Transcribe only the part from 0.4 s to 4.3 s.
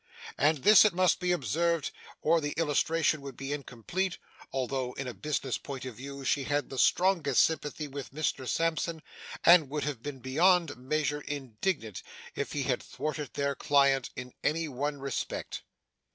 this, it must be observed, or the illustration would be incomplete,